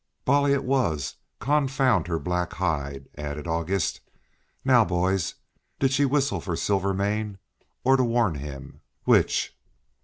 "Bolly 0.25 0.51
it 0.53 0.63
was, 0.63 1.17
confound 1.39 2.07
her 2.07 2.17
black 2.17 2.53
hide!" 2.53 3.07
added 3.19 3.45
August. 3.45 4.01
"Now, 4.65 4.83
boys, 4.83 5.35
did 5.77 5.91
she 5.91 6.05
whistle 6.05 6.41
for 6.41 6.55
Silvermane, 6.55 7.37
or 7.83 7.97
to 7.97 8.03
warn 8.03 8.33
him, 8.33 8.81
which?" 9.03 9.55